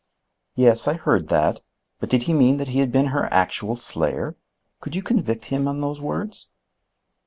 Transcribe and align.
"Yes, 0.55 0.87
I 0.87 0.95
heard 0.95 1.27
that. 1.27 1.61
But 1.99 2.09
did 2.09 2.23
he 2.23 2.33
mean 2.33 2.57
that 2.57 2.69
he 2.69 2.79
had 2.79 2.91
been 2.91 3.09
her 3.13 3.31
actual 3.31 3.75
slayer? 3.75 4.35
Could 4.79 4.95
you 4.95 5.03
convict 5.03 5.45
him 5.53 5.67
on 5.67 5.79
those 5.79 6.01
words?" 6.01 6.47